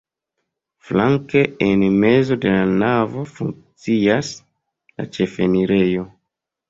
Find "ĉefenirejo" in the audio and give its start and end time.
5.19-6.09